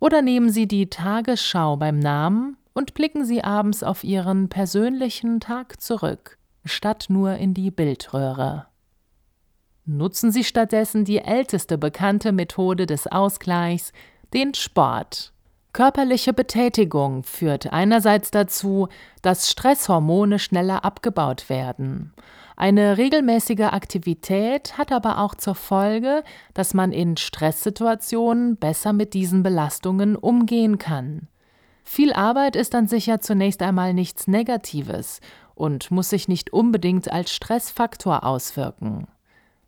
oder 0.00 0.22
nehmen 0.22 0.50
Sie 0.50 0.66
die 0.66 0.88
Tagesschau 0.88 1.76
beim 1.76 1.98
Namen 1.98 2.56
und 2.74 2.94
blicken 2.94 3.24
Sie 3.24 3.42
abends 3.42 3.82
auf 3.82 4.04
Ihren 4.04 4.48
persönlichen 4.48 5.40
Tag 5.40 5.80
zurück, 5.80 6.38
statt 6.64 7.06
nur 7.08 7.34
in 7.34 7.54
die 7.54 7.70
Bildröhre. 7.70 8.66
Nutzen 9.84 10.30
Sie 10.30 10.44
stattdessen 10.44 11.04
die 11.04 11.18
älteste 11.18 11.78
bekannte 11.78 12.32
Methode 12.32 12.86
des 12.86 13.06
Ausgleichs, 13.06 13.92
den 14.34 14.54
Sport. 14.54 15.32
Körperliche 15.72 16.32
Betätigung 16.32 17.22
führt 17.22 17.72
einerseits 17.72 18.30
dazu, 18.30 18.88
dass 19.22 19.50
Stresshormone 19.50 20.38
schneller 20.38 20.84
abgebaut 20.84 21.48
werden. 21.48 22.12
Eine 22.60 22.98
regelmäßige 22.98 23.70
Aktivität 23.70 24.76
hat 24.76 24.90
aber 24.90 25.18
auch 25.18 25.36
zur 25.36 25.54
Folge, 25.54 26.24
dass 26.54 26.74
man 26.74 26.90
in 26.90 27.16
Stresssituationen 27.16 28.56
besser 28.56 28.92
mit 28.92 29.14
diesen 29.14 29.44
Belastungen 29.44 30.16
umgehen 30.16 30.76
kann. 30.76 31.28
Viel 31.84 32.12
Arbeit 32.12 32.56
ist 32.56 32.74
dann 32.74 32.88
sicher 32.88 33.20
zunächst 33.20 33.62
einmal 33.62 33.94
nichts 33.94 34.26
Negatives 34.26 35.20
und 35.54 35.92
muss 35.92 36.10
sich 36.10 36.26
nicht 36.26 36.52
unbedingt 36.52 37.12
als 37.12 37.32
Stressfaktor 37.32 38.24
auswirken. 38.24 39.06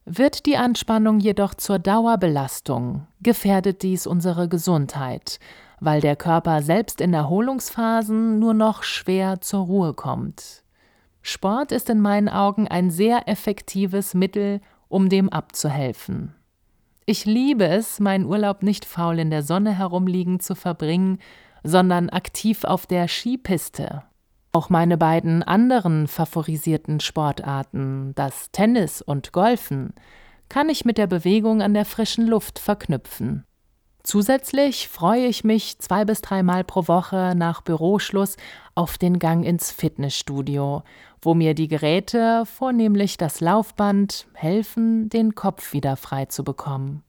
Wird 0.04 0.44
die 0.44 0.56
Anspannung 0.56 1.20
jedoch 1.20 1.54
zur 1.54 1.78
Dauerbelastung, 1.78 3.06
gefährdet 3.23 3.85
dies 3.85 4.09
unsere 4.09 4.49
Gesundheit, 4.49 5.38
weil 5.78 6.00
der 6.00 6.16
Körper 6.16 6.61
selbst 6.61 7.00
in 7.00 7.14
Erholungsphasen 7.14 8.40
nur 8.40 8.52
noch 8.52 8.82
schwer 8.82 9.40
zur 9.40 9.61
Ruhe 9.61 9.94
kommt. 9.94 10.64
Sport 11.23 11.73
ist 11.73 11.91
in 11.91 12.00
meinen 12.00 12.29
Augen 12.29 12.69
ein 12.69 12.91
sehr 12.91 13.29
effektives 13.29 14.15
Mittel, 14.15 14.61
um 14.89 15.09
dem 15.09 15.29
abzuhelfen. 15.29 16.35
Ich 17.07 17.25
liebe 17.25 17.67
es, 17.67 18.00
meinen 18.00 18.25
Urlaub 18.25 18.62
nicht 18.62 18.85
faul 18.85 19.19
in 19.19 19.31
der 19.31 19.43
Sonne 19.43 19.77
herumliegen 19.77 20.41
zu 20.41 20.55
verbringen, 20.55 21.19
sondern 21.62 22.09
aktiv 22.09 22.65
auf 22.65 22.87
der 22.87 23.09
Skipiste. 23.09 24.03
Auch 24.53 24.69
meine 24.71 24.97
beiden 24.97 25.43
anderen 25.43 26.09
favorisierten 26.09 27.00
Sportarten, 27.00 28.12
das 28.15 28.50
Tennis 28.50 29.03
und 29.03 29.33
Golfen, 29.33 29.95
kann 30.49 30.69
ich 30.69 30.85
mit 30.85 30.99
der 30.99 31.07
Bewegung 31.07 31.62
an 31.62 31.75
der 31.75 31.85
frischen 31.85 32.27
Luft 32.27 32.59
verknüpfen. 32.59 33.45
Zusätzlich 34.02 34.88
freue 34.88 35.26
ich 35.26 35.45
mich 35.45 35.78
zwei 35.78 36.04
bis 36.04 36.23
dreimal 36.23 36.64
pro 36.64 36.88
Woche 36.88 37.35
nach 37.37 37.61
Büroschluss 37.61 38.37
auf 38.75 38.97
den 38.97 39.19
Gang 39.19 39.45
ins 39.45 39.71
Fitnessstudio, 39.71 40.83
wo 41.21 41.35
mir 41.35 41.54
die 41.54 41.69
Geräte, 41.69 42.45
vornehmlich 42.47 43.19
das 43.19 43.40
Laufband, 43.40 44.26
helfen, 44.33 45.11
den 45.11 45.35
Kopf 45.35 45.75
wieder 45.75 45.97
frei 45.97 46.25
zu 46.25 46.45
bekommen. 46.45 47.02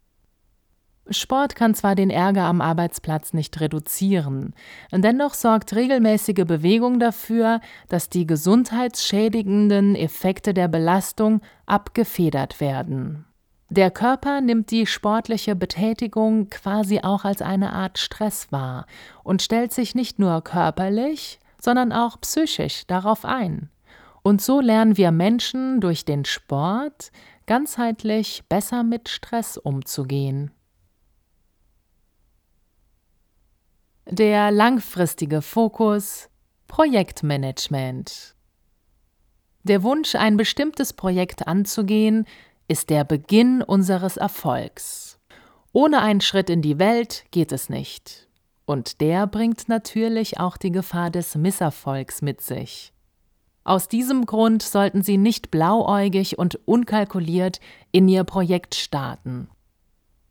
Sport 1.10 1.56
kann 1.56 1.76
zwar 1.76 1.96
den 1.96 2.10
Ärger 2.10 2.44
am 2.44 2.62
Arbeitsplatz 2.62 3.34
nicht 3.34 3.60
reduzieren, 3.60 4.54
dennoch 4.92 5.34
sorgt 5.34 5.76
regelmäßige 5.76 6.46
Bewegung 6.46 7.00
dafür, 7.00 7.60
dass 7.90 8.10
die 8.10 8.28
gesundheitsschädigenden 8.28 9.96
Effekte 9.96 10.54
der 10.54 10.68
Belastung 10.68 11.42
abgefedert 11.66 12.60
werden. 12.62 13.26
Der 13.72 13.90
Körper 13.90 14.42
nimmt 14.42 14.70
die 14.72 14.86
sportliche 14.86 15.56
Betätigung 15.56 16.50
quasi 16.50 17.00
auch 17.04 17.24
als 17.24 17.42
eine 17.42 17.72
Art 17.72 18.00
Stress 18.00 18.52
wahr 18.52 18.86
und 19.24 19.42
stellt 19.42 19.72
sich 19.72 19.96
nicht 19.96 20.20
nur 20.20 20.44
körperlich, 20.44 21.40
sondern 21.58 21.94
auch 21.94 22.20
psychisch 22.20 22.86
darauf 22.88 23.24
ein. 23.24 23.70
Und 24.24 24.42
so 24.42 24.60
lernen 24.60 24.98
wir 24.98 25.12
Menschen 25.12 25.80
durch 25.80 26.04
den 26.04 26.26
Sport 26.26 27.14
ganzheitlich 27.46 28.44
besser 28.50 28.84
mit 28.84 29.08
Stress 29.08 29.56
umzugehen. 29.56 30.52
Der 34.06 34.52
langfristige 34.52 35.42
Fokus 35.42 36.28
Projektmanagement. 36.68 38.36
Der 39.64 39.84
Wunsch, 39.84 40.16
ein 40.16 40.36
bestimmtes 40.36 40.92
Projekt 40.92 41.48
anzugehen, 41.48 42.26
ist 42.72 42.90
der 42.90 43.04
Beginn 43.04 43.62
unseres 43.62 44.16
Erfolgs. 44.16 45.20
Ohne 45.74 46.02
einen 46.02 46.22
Schritt 46.22 46.50
in 46.50 46.62
die 46.62 46.80
Welt 46.80 47.26
geht 47.32 47.52
es 47.52 47.68
nicht. 47.68 48.30
Und 48.66 49.02
der 49.02 49.28
bringt 49.28 49.68
natürlich 49.68 50.40
auch 50.40 50.56
die 50.56 50.72
Gefahr 50.72 51.10
des 51.10 51.36
Misserfolgs 51.36 52.22
mit 52.22 52.40
sich. 52.40 52.94
Aus 53.66 53.90
diesem 53.90 54.26
Grund 54.26 54.64
sollten 54.64 55.04
Sie 55.04 55.18
nicht 55.18 55.52
blauäugig 55.52 56.40
und 56.40 56.66
unkalkuliert 56.66 57.60
in 57.92 58.08
Ihr 58.08 58.24
Projekt 58.24 58.76
starten. 58.76 59.50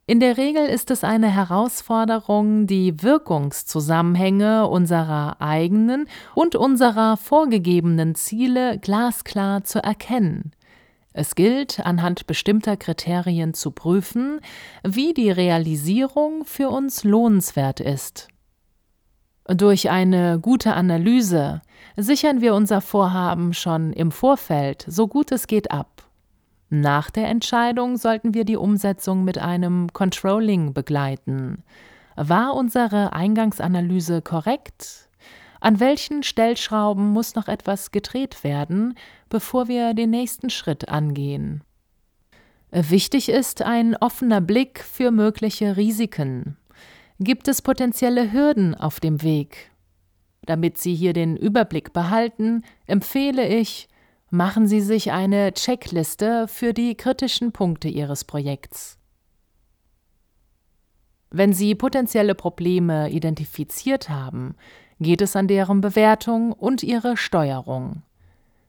In 0.07 0.19
der 0.19 0.39
Regel 0.39 0.65
ist 0.65 0.91
es 0.91 1.05
eine 1.05 1.29
Herausforderung, 1.29 2.67
die 2.67 3.03
Wirkungszusammenhänge 3.03 4.67
unserer 4.67 5.43
eigenen 5.43 6.09
und 6.35 6.57
unserer 6.57 7.19
vorgegebenen 7.19 8.15
Ziele 8.15 8.79
glasklar 8.79 9.63
zu 9.63 9.85
erkennen. 9.85 10.53
Es 11.13 11.35
gilt, 11.35 11.81
anhand 11.81 12.27
bestimmter 12.27 12.77
Kriterien 12.77 13.53
zu 13.55 13.73
prüfen, 13.73 14.41
wie 14.85 15.13
die 15.13 15.31
Realisierung 15.31 16.45
für 16.45 16.69
uns 16.69 17.03
lohnenswert 17.03 17.81
ist. 17.81 18.29
Durch 19.47 19.91
eine 19.91 20.39
gute 20.39 20.75
Analyse 20.75 21.63
sichern 21.97 22.41
wir 22.41 22.55
unser 22.55 22.81
Vorhaben 22.81 23.53
schon 23.53 23.93
im 23.93 24.13
Vorfeld 24.13 24.85
so 24.87 25.09
gut 25.09 25.33
es 25.33 25.49
geht 25.49 25.73
ab. 25.73 26.05
Nach 26.69 27.11
der 27.11 27.27
Entscheidung 27.27 27.97
sollten 27.97 28.33
wir 28.33 28.45
die 28.45 28.57
Umsetzung 28.57 29.25
mit 29.25 29.39
einem 29.39 29.93
Controlling 29.93 30.73
begleiten. 30.73 31.65
War 32.15 32.55
unsere 32.55 33.13
Eingangsanalyse 33.13 34.23
korrekt? 34.23 35.10
An 35.61 35.79
welchen 35.79 36.23
Stellschrauben 36.23 37.11
muss 37.11 37.35
noch 37.35 37.47
etwas 37.47 37.91
gedreht 37.91 38.43
werden, 38.45 38.95
bevor 39.29 39.69
wir 39.69 39.95
den 39.95 40.11
nächsten 40.11 40.51
Schritt 40.51 40.89
angehen? 40.89 41.63
Wichtig 42.71 43.29
ist 43.29 43.63
ein 43.63 43.97
offener 43.97 44.41
Blick 44.41 44.81
für 44.81 45.11
mögliche 45.11 45.77
Risiken. 45.77 46.57
Gibt 47.19 47.49
es 47.49 47.63
potenzielle 47.63 48.33
Hürden 48.33 48.75
auf 48.75 49.01
dem 49.01 49.23
Weg? 49.23 49.71
Damit 50.47 50.79
Sie 50.79 50.95
hier 50.95 51.13
den 51.13 51.37
Überblick 51.37 51.93
behalten, 51.93 52.65
empfehle 52.87 53.47
ich, 53.47 53.89
machen 54.31 54.67
Sie 54.67 54.81
sich 54.81 55.13
eine 55.13 55.53
Checkliste 55.53 56.49
für 56.49 56.73
die 56.73 56.95
kritischen 56.95 57.53
Punkte 57.53 57.89
Ihres 57.89 58.25
Projekts. 58.25 58.99
Wenn 61.31 61.53
Sie 61.53 61.75
potenzielle 61.75 62.35
Probleme 62.35 63.11
identifiziert 63.11 64.09
haben, 64.09 64.57
geht 65.01 65.23
es 65.23 65.35
an 65.35 65.49
deren 65.49 65.81
Bewertung 65.81 66.53
und 66.53 66.83
ihre 66.83 67.17
Steuerung. 67.17 68.03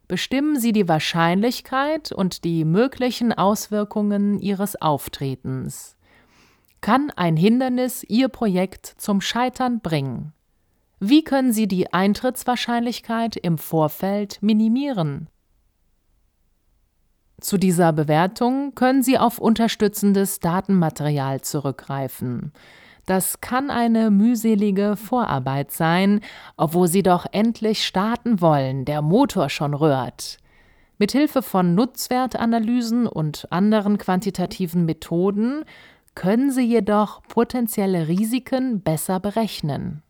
Bestimmen 0.07 0.59
Sie 0.59 0.71
die 0.71 0.87
Wahrscheinlichkeit 0.87 2.11
und 2.11 2.43
die 2.43 2.65
möglichen 2.65 3.31
Auswirkungen 3.31 4.39
Ihres 4.39 4.81
Auftretens. 4.81 5.95
Kann 6.81 7.11
ein 7.15 7.37
Hindernis 7.37 8.03
Ihr 8.03 8.27
Projekt 8.27 8.87
zum 8.97 9.21
Scheitern 9.21 9.79
bringen? 9.79 10.33
Wie 10.99 11.23
können 11.23 11.53
Sie 11.53 11.67
die 11.67 11.93
Eintrittswahrscheinlichkeit 11.93 13.37
im 13.37 13.57
Vorfeld 13.57 14.39
minimieren? 14.41 15.29
Zu 17.39 17.57
dieser 17.57 17.91
Bewertung 17.91 18.75
können 18.75 19.01
Sie 19.01 19.17
auf 19.17 19.39
unterstützendes 19.39 20.39
Datenmaterial 20.39 21.41
zurückgreifen. 21.41 22.51
Das 23.05 23.41
kann 23.41 23.69
eine 23.69 24.11
mühselige 24.11 24.95
Vorarbeit 24.95 25.71
sein, 25.71 26.21
obwohl 26.55 26.87
Sie 26.87 27.03
doch 27.03 27.25
endlich 27.31 27.85
starten 27.85 28.41
wollen, 28.41 28.85
der 28.85 29.01
Motor 29.01 29.49
schon 29.49 29.73
rührt. 29.73 30.37
Mithilfe 30.97 31.41
von 31.41 31.73
Nutzwertanalysen 31.73 33.07
und 33.07 33.47
anderen 33.51 33.97
quantitativen 33.97 34.85
Methoden 34.85 35.65
können 36.13 36.51
Sie 36.51 36.65
jedoch 36.65 37.23
potenzielle 37.23 38.07
Risiken 38.07 38.81
besser 38.81 39.19
berechnen. 39.19 40.03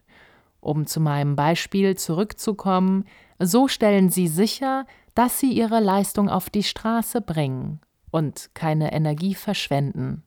Um 0.59 0.85
zu 0.85 0.99
meinem 0.99 1.35
Beispiel 1.35 1.95
zurückzukommen, 1.95 3.05
so 3.39 3.67
stellen 3.67 4.09
Sie 4.09 4.27
sicher, 4.27 4.85
dass 5.15 5.39
Sie 5.39 5.51
Ihre 5.51 5.79
Leistung 5.79 6.29
auf 6.29 6.49
die 6.49 6.63
Straße 6.63 7.21
bringen 7.21 7.79
und 8.11 8.51
keine 8.53 8.91
Energie 8.93 9.33
verschwenden. 9.33 10.23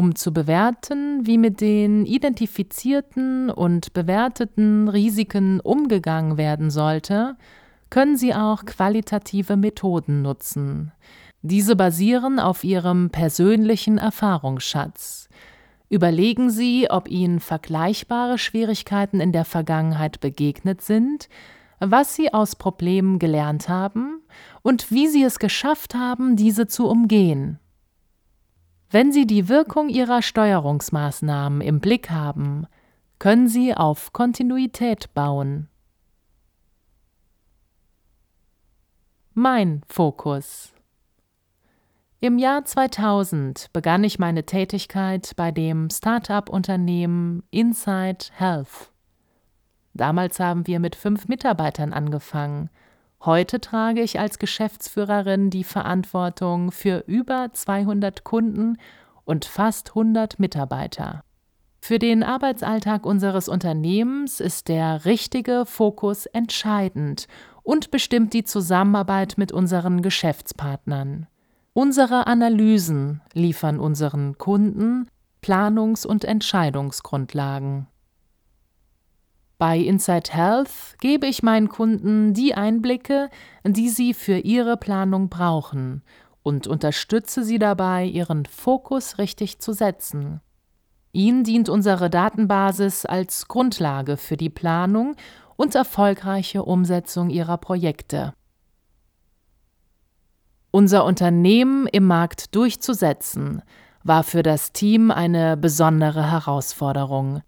Um 0.00 0.14
zu 0.14 0.32
bewerten, 0.32 1.26
wie 1.26 1.36
mit 1.36 1.60
den 1.60 2.06
identifizierten 2.06 3.50
und 3.50 3.92
bewerteten 3.92 4.88
Risiken 4.88 5.60
umgegangen 5.60 6.38
werden 6.38 6.70
sollte, 6.70 7.36
können 7.90 8.16
Sie 8.16 8.34
auch 8.34 8.64
qualitative 8.64 9.58
Methoden 9.58 10.22
nutzen. 10.22 10.92
Diese 11.42 11.76
basieren 11.76 12.38
auf 12.38 12.64
Ihrem 12.64 13.10
persönlichen 13.10 13.98
Erfahrungsschatz. 13.98 15.28
Überlegen 15.90 16.48
Sie, 16.48 16.86
ob 16.88 17.06
Ihnen 17.06 17.38
vergleichbare 17.38 18.38
Schwierigkeiten 18.38 19.20
in 19.20 19.32
der 19.32 19.44
Vergangenheit 19.44 20.18
begegnet 20.20 20.80
sind, 20.80 21.28
was 21.78 22.14
Sie 22.14 22.32
aus 22.32 22.56
Problemen 22.56 23.18
gelernt 23.18 23.68
haben 23.68 24.22
und 24.62 24.90
wie 24.90 25.08
Sie 25.08 25.22
es 25.22 25.38
geschafft 25.38 25.94
haben, 25.94 26.36
diese 26.36 26.66
zu 26.66 26.88
umgehen. 26.88 27.58
Wenn 28.92 29.12
Sie 29.12 29.24
die 29.24 29.48
Wirkung 29.48 29.88
Ihrer 29.88 30.20
Steuerungsmaßnahmen 30.20 31.60
im 31.60 31.78
Blick 31.78 32.10
haben, 32.10 32.66
können 33.20 33.46
Sie 33.46 33.72
auf 33.72 34.12
Kontinuität 34.12 35.14
bauen. 35.14 35.68
Mein 39.32 39.82
Fokus 39.88 40.72
Im 42.18 42.38
Jahr 42.38 42.64
2000 42.64 43.72
begann 43.72 44.02
ich 44.02 44.18
meine 44.18 44.44
Tätigkeit 44.44 45.34
bei 45.36 45.52
dem 45.52 45.88
Start-up-Unternehmen 45.88 47.44
Inside 47.52 48.26
Health. 48.32 48.90
Damals 49.94 50.40
haben 50.40 50.66
wir 50.66 50.80
mit 50.80 50.96
fünf 50.96 51.28
Mitarbeitern 51.28 51.92
angefangen. 51.92 52.70
Heute 53.22 53.60
trage 53.60 54.00
ich 54.00 54.18
als 54.18 54.38
Geschäftsführerin 54.38 55.50
die 55.50 55.64
Verantwortung 55.64 56.72
für 56.72 57.04
über 57.06 57.50
200 57.52 58.24
Kunden 58.24 58.78
und 59.24 59.44
fast 59.44 59.90
100 59.90 60.38
Mitarbeiter. 60.38 61.22
Für 61.82 61.98
den 61.98 62.22
Arbeitsalltag 62.22 63.04
unseres 63.04 63.48
Unternehmens 63.48 64.40
ist 64.40 64.68
der 64.68 65.04
richtige 65.04 65.64
Fokus 65.66 66.24
entscheidend 66.26 67.26
und 67.62 67.90
bestimmt 67.90 68.32
die 68.32 68.44
Zusammenarbeit 68.44 69.34
mit 69.36 69.52
unseren 69.52 70.00
Geschäftspartnern. 70.00 71.26
Unsere 71.74 72.26
Analysen 72.26 73.20
liefern 73.34 73.80
unseren 73.80 74.38
Kunden 74.38 75.08
Planungs- 75.42 76.06
und 76.06 76.24
Entscheidungsgrundlagen. 76.24 77.86
Bei 79.60 79.76
Inside 79.76 80.32
Health 80.32 80.96
gebe 81.02 81.26
ich 81.26 81.42
meinen 81.42 81.68
Kunden 81.68 82.32
die 82.32 82.54
Einblicke, 82.54 83.28
die 83.62 83.90
sie 83.90 84.14
für 84.14 84.38
ihre 84.38 84.78
Planung 84.78 85.28
brauchen 85.28 86.02
und 86.42 86.66
unterstütze 86.66 87.44
sie 87.44 87.58
dabei, 87.58 88.06
ihren 88.06 88.46
Fokus 88.46 89.18
richtig 89.18 89.58
zu 89.58 89.74
setzen. 89.74 90.40
Ihnen 91.12 91.44
dient 91.44 91.68
unsere 91.68 92.08
Datenbasis 92.08 93.04
als 93.04 93.48
Grundlage 93.48 94.16
für 94.16 94.38
die 94.38 94.48
Planung 94.48 95.14
und 95.56 95.74
erfolgreiche 95.74 96.62
Umsetzung 96.62 97.28
ihrer 97.28 97.58
Projekte. 97.58 98.32
Unser 100.70 101.04
Unternehmen 101.04 101.86
im 101.86 102.06
Markt 102.06 102.54
durchzusetzen, 102.54 103.60
war 104.04 104.24
für 104.24 104.42
das 104.42 104.72
Team 104.72 105.10
eine 105.10 105.58
besondere 105.58 106.30
Herausforderung. 106.30 107.42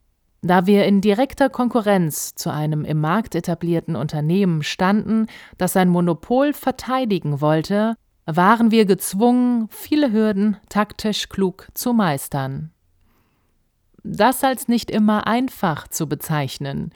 Da 0.44 0.66
wir 0.66 0.86
in 0.86 1.00
direkter 1.00 1.48
Konkurrenz 1.48 2.34
zu 2.34 2.52
einem 2.52 2.84
im 2.84 3.00
Markt 3.00 3.36
etablierten 3.36 3.94
Unternehmen 3.94 4.64
standen, 4.64 5.28
das 5.56 5.72
sein 5.72 5.88
Monopol 5.88 6.52
verteidigen 6.52 7.40
wollte, 7.40 7.94
waren 8.26 8.72
wir 8.72 8.84
gezwungen, 8.84 9.68
viele 9.70 10.12
Hürden 10.12 10.56
taktisch 10.68 11.28
klug 11.28 11.68
zu 11.74 11.92
meistern. 11.92 12.72
Das 14.02 14.42
als 14.42 14.66
nicht 14.66 14.90
immer 14.90 15.28
einfach 15.28 15.86
zu 15.86 16.08
bezeichnen, 16.08 16.90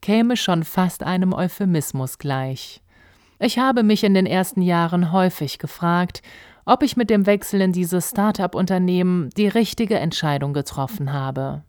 käme 0.00 0.36
schon 0.36 0.62
fast 0.62 1.02
einem 1.02 1.32
Euphemismus 1.32 2.18
gleich. 2.18 2.82
Ich 3.40 3.58
habe 3.58 3.82
mich 3.82 4.04
in 4.04 4.14
den 4.14 4.26
ersten 4.26 4.62
Jahren 4.62 5.10
häufig 5.10 5.58
gefragt, 5.58 6.22
ob 6.64 6.84
ich 6.84 6.96
mit 6.96 7.10
dem 7.10 7.26
Wechsel 7.26 7.60
in 7.60 7.72
dieses 7.72 8.10
Start-up-Unternehmen 8.10 9.30
die 9.30 9.48
richtige 9.48 9.98
Entscheidung 9.98 10.52
getroffen 10.52 11.12
habe. 11.12 11.64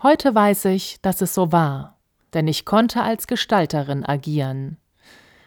Heute 0.00 0.32
weiß 0.32 0.66
ich, 0.66 1.00
dass 1.02 1.20
es 1.22 1.34
so 1.34 1.50
war, 1.50 1.98
denn 2.32 2.46
ich 2.46 2.64
konnte 2.64 3.02
als 3.02 3.26
Gestalterin 3.26 4.04
agieren. 4.04 4.76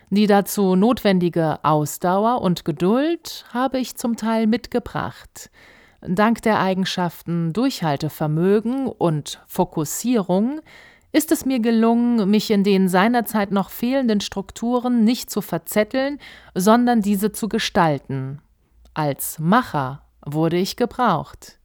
Die 0.09 0.27
dazu 0.27 0.75
notwendige 0.75 1.63
Ausdauer 1.63 2.41
und 2.41 2.65
Geduld 2.65 3.45
habe 3.53 3.79
ich 3.79 3.95
zum 3.95 4.17
Teil 4.17 4.47
mitgebracht. 4.47 5.49
Dank 6.01 6.41
der 6.41 6.59
Eigenschaften 6.59 7.53
Durchhaltevermögen 7.53 8.87
und 8.87 9.39
Fokussierung 9.47 10.59
ist 11.13 11.31
es 11.31 11.45
mir 11.45 11.61
gelungen, 11.61 12.29
mich 12.29 12.51
in 12.51 12.65
den 12.65 12.89
seinerzeit 12.89 13.51
noch 13.51 13.69
fehlenden 13.69 14.19
Strukturen 14.19 15.05
nicht 15.05 15.29
zu 15.29 15.39
verzetteln, 15.41 16.19
sondern 16.53 17.01
diese 17.01 17.31
zu 17.31 17.47
gestalten. 17.47 18.41
Als 18.93 19.39
Macher 19.39 20.01
wurde 20.25 20.57
ich 20.57 20.75
gebraucht. 20.75 21.60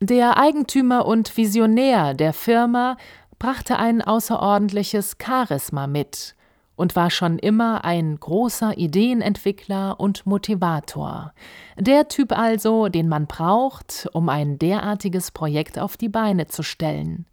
Der 0.00 0.38
Eigentümer 0.38 1.06
und 1.06 1.36
Visionär 1.36 2.14
der 2.14 2.32
Firma 2.32 2.96
brachte 3.40 3.80
ein 3.80 4.00
außerordentliches 4.00 5.16
Charisma 5.20 5.88
mit 5.88 6.36
und 6.76 6.94
war 6.94 7.10
schon 7.10 7.40
immer 7.40 7.84
ein 7.84 8.20
großer 8.20 8.78
Ideenentwickler 8.78 9.98
und 9.98 10.24
Motivator. 10.24 11.32
Der 11.76 12.06
Typ 12.06 12.30
also, 12.30 12.86
den 12.88 13.08
man 13.08 13.26
braucht, 13.26 14.08
um 14.12 14.28
ein 14.28 14.60
derartiges 14.60 15.32
Projekt 15.32 15.80
auf 15.80 15.96
die 15.96 16.08
Beine 16.08 16.46
zu 16.46 16.62
stellen. 16.62 17.26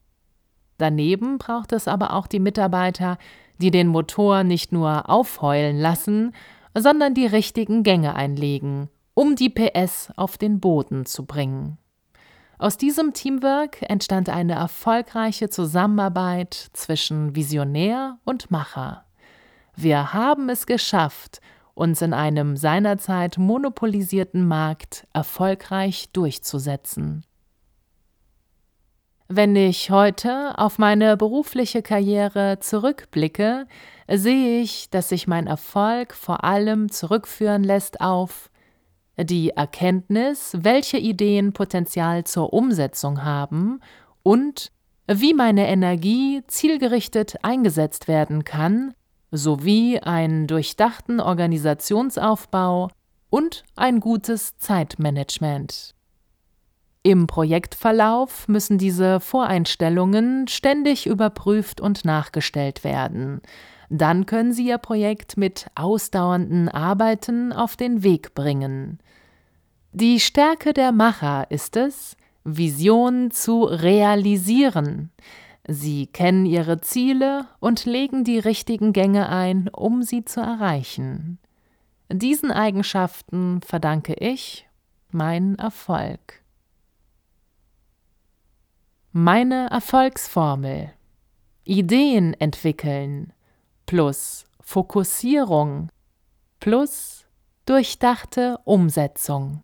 Daneben 0.80 1.38
braucht 1.38 1.71
es 1.71 1.88
aber 1.88 2.13
auch 2.13 2.25
die 2.25 2.39
Mitarbeiter, 2.39 3.19
die 3.60 3.69
den 3.69 3.88
Motor 3.88 4.43
nicht 4.43 4.71
nur 4.71 5.08
aufheulen 5.08 5.78
lassen, 5.78 6.34
sondern 6.73 7.13
die 7.13 7.28
richtigen 7.28 7.84
Gänge 7.84 8.15
einlegen, 8.15 8.89
um 9.13 9.36
die 9.36 9.49
PS 9.49 10.12
auf 10.15 10.39
den 10.39 10.60
Boden 10.60 11.06
zu 11.06 11.25
bringen. 11.25 11.78
Aus 12.57 12.77
diesem 12.77 13.13
Teamwork 13.13 13.81
entstand 13.81 14.29
eine 14.29 14.53
erfolgreiche 14.53 15.49
Zusammenarbeit 15.49 16.69
zwischen 16.71 17.35
Visionär 17.35 18.17
und 18.23 18.49
Macher. 18.49 19.03
Wir 19.75 20.13
haben 20.13 20.47
es 20.47 20.65
geschafft, 20.65 21.41
uns 21.73 22.01
in 22.01 22.13
einem 22.13 22.55
seinerzeit 22.55 23.37
monopolisierten 23.37 24.47
Markt 24.47 25.05
erfolgreich 25.11 26.09
durchzusetzen. 26.13 27.25
Wenn 29.27 29.55
ich 29.55 29.89
heute 29.89 30.57
auf 30.57 30.77
meine 30.77 31.17
berufliche 31.17 31.81
Karriere 31.81 32.59
zurückblicke, 32.59 33.67
sehe 34.07 34.61
ich, 34.61 34.89
dass 34.91 35.09
sich 35.09 35.27
mein 35.27 35.47
Erfolg 35.47 36.13
vor 36.13 36.45
allem 36.45 36.89
zurückführen 36.89 37.63
lässt 37.63 37.99
auf 37.99 38.49
die 39.17 39.51
Erkenntnis, 39.51 40.58
welche 40.60 40.97
Ideen 40.97 41.54
Potenzial 41.54 42.23
zur 42.25 42.54
Umsetzung 42.54 43.23
haben 43.23 43.80
und 44.23 44.71
wie 45.08 45.34
meine 45.34 45.67
Energie 45.67 46.41
zielgerichtet 46.47 47.36
eingesetzt 47.43 48.08
werden 48.08 48.43
kann, 48.43 48.93
sowie 49.32 49.99
einen 49.99 50.47
durchdachten 50.47 51.19
Organisationsaufbau 51.19 52.89
und 53.30 53.63
ein 53.75 53.99
gutes 53.99 54.58
Zeitmanagement. 54.58 55.93
Im 57.04 57.28
Projektverlauf 57.28 58.47
müssen 58.47 58.80
diese 58.80 59.19
Voreinstellungen 59.19 60.47
ständig 60.47 61.06
überprüft 61.06 61.80
und 61.80 62.04
nachgestellt 62.04 62.84
werden. 62.84 63.41
Dann 63.91 64.25
können 64.25 64.54
Sie 64.54 64.67
Ihr 64.67 64.80
Projekt 64.80 65.38
mit 65.38 65.67
ausdauernden 65.75 66.67
Arbeiten 66.67 67.54
auf 67.54 67.75
den 67.75 68.01
Weg 68.01 68.34
bringen. 68.34 68.97
Die 69.97 70.19
Stärke 70.19 70.73
der 70.73 70.91
Macher 70.91 71.49
ist 71.49 71.77
es, 71.77 72.17
Visionen 72.43 73.31
zu 73.31 73.63
realisieren. 73.63 75.10
Sie 75.69 76.08
kennen 76.08 76.45
ihre 76.45 76.81
Ziele 76.81 77.47
und 77.62 77.86
legen 77.86 78.25
die 78.25 78.38
richtigen 78.38 78.91
Gänge 78.91 79.29
ein, 79.29 79.69
um 79.69 80.03
sie 80.03 80.25
zu 80.25 80.41
erreichen. 80.41 81.39
Diesen 82.12 82.51
Eigenschaften 82.51 83.62
verdanke 83.62 84.15
ich 84.15 84.67
meinen 85.12 85.58
Erfolg. 85.58 86.43
Meine 89.13 89.69
Erfolgsformel. 89.71 90.91
Ideen 91.63 92.34
entwickeln 92.34 93.31
plus 93.86 94.43
Fokussierung 94.60 95.88
plus 96.60 97.25
durchdachte 97.65 98.60
Umsetzung 98.65 99.63